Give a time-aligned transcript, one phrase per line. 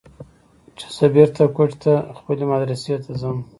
[0.77, 3.37] چې زه بېرته کوټې ته خپلې مدرسې ته ځم.